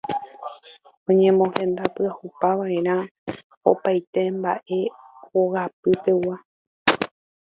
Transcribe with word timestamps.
oñemohendapyahupava'erã 1.09 2.95
opaite 3.71 4.21
mba'e 4.37 4.79
ogapypegua 5.39 6.35